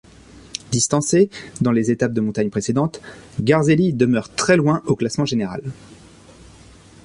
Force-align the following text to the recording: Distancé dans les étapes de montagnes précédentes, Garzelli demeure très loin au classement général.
Distancé 0.71 1.29
dans 1.61 1.71
les 1.71 1.91
étapes 1.91 2.13
de 2.13 2.21
montagnes 2.21 2.49
précédentes, 2.49 3.01
Garzelli 3.39 3.93
demeure 3.93 4.33
très 4.33 4.57
loin 4.57 4.81
au 4.87 4.95
classement 4.95 5.25
général. 5.25 5.61